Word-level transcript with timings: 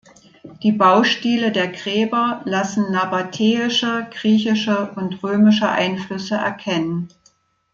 Die 0.63 0.71
Baustile 0.71 1.51
der 1.51 1.67
Gräber 1.67 2.41
lassen 2.45 2.91
nabatäische, 2.91 4.07
griechische 4.11 4.89
und 4.95 5.21
römische 5.21 5.69
Einflüsse 5.69 6.33
erkennen. 6.37 7.09